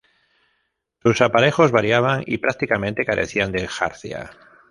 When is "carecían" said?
3.05-3.51